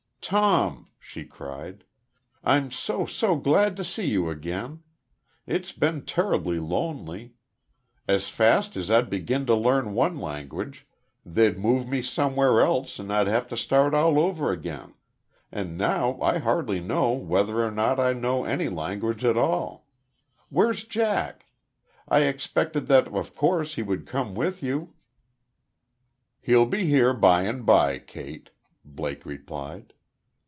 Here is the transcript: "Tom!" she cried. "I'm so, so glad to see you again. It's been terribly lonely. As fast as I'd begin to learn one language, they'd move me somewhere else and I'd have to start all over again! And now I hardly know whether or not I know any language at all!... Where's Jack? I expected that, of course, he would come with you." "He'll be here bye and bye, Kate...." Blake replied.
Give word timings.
"Tom!" 0.23 0.87
she 0.99 1.25
cried. 1.25 1.83
"I'm 2.43 2.69
so, 2.69 3.07
so 3.07 3.35
glad 3.35 3.75
to 3.77 3.83
see 3.83 4.05
you 4.05 4.29
again. 4.29 4.83
It's 5.47 5.71
been 5.71 6.05
terribly 6.05 6.59
lonely. 6.59 7.33
As 8.07 8.29
fast 8.29 8.77
as 8.77 8.91
I'd 8.91 9.09
begin 9.09 9.47
to 9.47 9.55
learn 9.55 9.95
one 9.95 10.19
language, 10.19 10.85
they'd 11.25 11.57
move 11.57 11.89
me 11.89 12.03
somewhere 12.03 12.61
else 12.61 12.99
and 12.99 13.11
I'd 13.11 13.25
have 13.25 13.47
to 13.47 13.57
start 13.57 13.95
all 13.95 14.19
over 14.19 14.51
again! 14.51 14.93
And 15.51 15.75
now 15.75 16.21
I 16.21 16.37
hardly 16.37 16.79
know 16.79 17.13
whether 17.13 17.59
or 17.65 17.71
not 17.71 17.99
I 17.99 18.13
know 18.13 18.45
any 18.45 18.69
language 18.69 19.25
at 19.25 19.35
all!... 19.37 19.87
Where's 20.49 20.83
Jack? 20.83 21.47
I 22.07 22.21
expected 22.21 22.85
that, 22.89 23.07
of 23.07 23.35
course, 23.35 23.73
he 23.73 23.81
would 23.81 24.05
come 24.05 24.35
with 24.35 24.61
you." 24.61 24.93
"He'll 26.39 26.67
be 26.67 26.85
here 26.85 27.11
bye 27.11 27.41
and 27.41 27.65
bye, 27.65 27.97
Kate...." 27.97 28.51
Blake 28.85 29.25
replied. 29.25 29.93